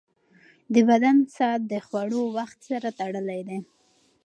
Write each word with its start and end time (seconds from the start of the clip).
د 0.73 0.75
بدن 0.89 1.17
ساعت 1.35 1.61
د 1.71 1.73
خوړو 1.85 2.21
وخت 2.37 2.57
سره 2.69 2.87
تړلی 2.99 3.41
دی. 3.47 3.59